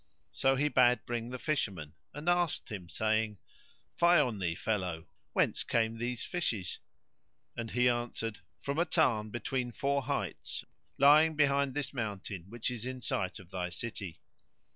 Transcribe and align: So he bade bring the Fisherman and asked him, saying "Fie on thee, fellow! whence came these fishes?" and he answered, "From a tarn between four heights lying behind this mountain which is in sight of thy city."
So 0.31 0.55
he 0.55 0.67
bade 0.67 1.05
bring 1.05 1.29
the 1.29 1.37
Fisherman 1.37 1.93
and 2.11 2.27
asked 2.27 2.69
him, 2.71 2.89
saying 2.89 3.37
"Fie 3.93 4.17
on 4.17 4.39
thee, 4.39 4.55
fellow! 4.55 5.07
whence 5.33 5.63
came 5.63 5.95
these 5.99 6.23
fishes?" 6.23 6.79
and 7.55 7.69
he 7.69 7.87
answered, 7.87 8.39
"From 8.61 8.79
a 8.79 8.85
tarn 8.85 9.29
between 9.29 9.71
four 9.71 10.01
heights 10.01 10.63
lying 10.97 11.35
behind 11.35 11.75
this 11.75 11.93
mountain 11.93 12.45
which 12.49 12.71
is 12.71 12.83
in 12.83 13.03
sight 13.03 13.37
of 13.37 13.51
thy 13.51 13.69
city." 13.69 14.19